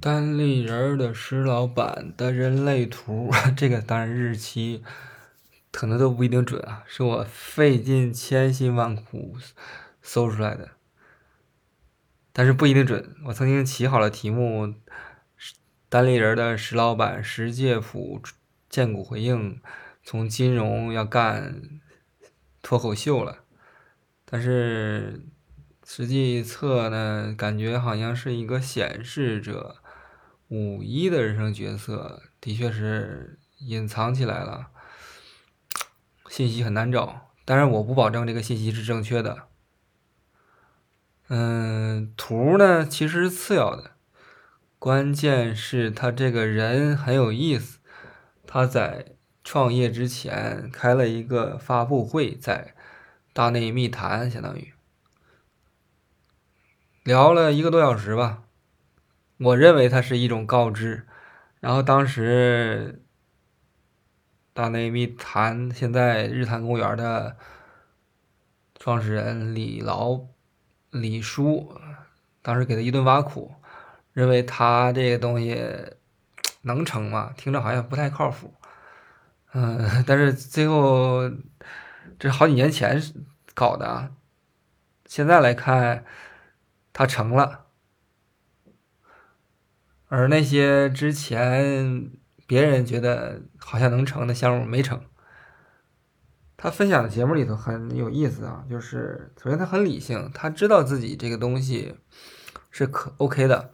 [0.00, 4.82] 单立人的石老板的人类图， 这个当然日期
[5.70, 9.36] 可能都不一定准啊，是我费尽千辛万苦
[10.00, 10.70] 搜出来的，
[12.32, 13.14] 但是不一定准。
[13.26, 14.74] 我曾经起好了题目，
[15.90, 18.22] 单立人的石老板石介甫
[18.70, 19.60] 荐股回应，
[20.02, 21.60] 从金融要干
[22.62, 23.40] 脱口秀了，
[24.24, 25.26] 但是
[25.84, 29.76] 实际测呢，感觉好像是一个显示者。
[30.50, 34.66] 五一的人生角色的确是隐藏起来了，
[36.28, 37.30] 信息很难找。
[37.44, 39.46] 但是我不保证这个信息是正确的。
[41.28, 43.92] 嗯，图呢其实是次要的，
[44.80, 47.78] 关键是他这个人很有意思。
[48.44, 52.74] 他在创业之前开了一个发布会，在
[53.32, 54.72] 大内密谈，相当于
[57.04, 58.42] 聊了一个多小时吧。
[59.42, 61.06] 我认为它是一种告知，
[61.60, 63.02] 然后当时
[64.52, 67.38] 大内密谈现在日坛公园的
[68.78, 70.20] 创始人李老
[70.90, 71.74] 李叔，
[72.42, 73.54] 当时给他一顿挖苦，
[74.12, 75.58] 认为他这个东西
[76.60, 77.32] 能成吗？
[77.34, 78.52] 听着好像不太靠谱。
[79.52, 81.30] 嗯，但是最后
[82.18, 83.02] 这好几年前
[83.54, 84.10] 搞的啊，
[85.06, 86.04] 现在来看
[86.92, 87.68] 他成了。
[90.10, 92.10] 而那些之前
[92.48, 95.00] 别人觉得好像能成的项目没成，
[96.56, 101.94] 他分享的节目里头很有意思啊，就是首先他很理性，他知道自己这个东西
[102.72, 103.72] 是可 OK 的，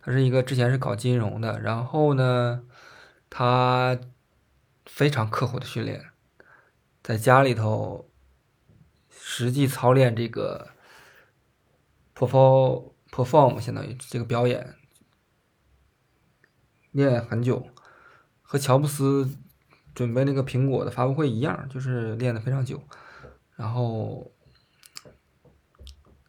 [0.00, 2.62] 他是一个之前是搞金融的，然后呢，
[3.28, 3.98] 他
[4.86, 6.02] 非常刻苦的训练，
[7.02, 8.08] 在家里头
[9.10, 10.68] 实际操练这个
[12.16, 14.76] perform perform 相当于这个表演。
[16.94, 17.68] 练很久，
[18.40, 19.28] 和乔布斯
[19.94, 22.82] 准备那个苹果的发布会一样，就是练的非常久。
[23.56, 24.32] 然后，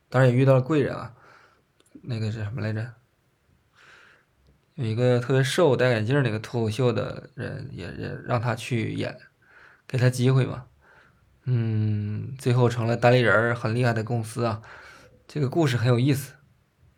[0.09, 1.15] 当然也遇到了贵人啊，
[2.01, 2.93] 那个是什么来着？
[4.73, 9.15] 有一个特别瘦、戴眼镜那个脱口秀的人，也也让他去演，
[9.87, 10.65] 给他机会嘛。
[11.45, 14.63] 嗯，最后成了单立人很厉害的公司啊。
[15.27, 16.33] 这个故事很有意思。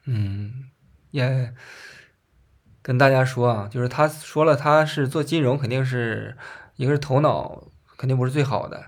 [0.05, 0.69] 嗯，
[1.11, 1.53] 也。
[2.87, 6.37] 跟大家说啊，就是他说了，他是做金融，肯定是
[6.77, 7.67] 一个是头脑
[7.97, 8.81] 肯定不是最好的，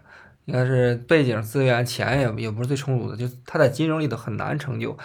[0.45, 4.97] 应该是背景资源钱也也不是最充足的，就他在金融里头很难成就。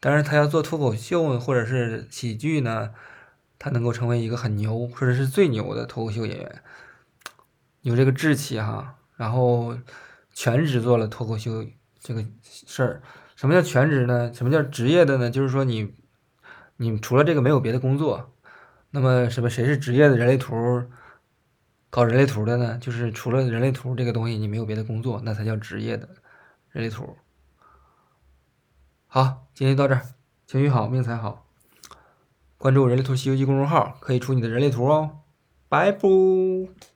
[0.00, 2.90] 但是他要做脱口秀或者是喜剧呢，
[3.58, 6.62] 他能够成为一个很牛或者是最牛的脱口秀演员，
[7.80, 8.96] 有这个志气哈。
[9.16, 9.74] 然后
[10.34, 11.64] 全职做了脱口秀
[11.98, 13.02] 这个事儿，
[13.34, 14.30] 什么叫全职呢？
[14.34, 15.30] 什么叫职业的呢？
[15.30, 15.94] 就是说你
[16.76, 18.28] 你除了这个没有别的工作。
[18.94, 19.48] 那么什么？
[19.48, 20.54] 谁是职业的人类图
[21.88, 22.78] 搞人类图的呢？
[22.78, 26.06] 就是除了人类图这个东西，你没有别的工作，那才叫职业的
[26.70, 27.16] 人类图。
[29.06, 30.02] 好，今天到这儿，
[30.46, 31.46] 情绪好，命才好。
[32.58, 35.20] 关注人类图西游记公众号，可以出你的人类图哦。
[35.68, 36.91] 拜拜。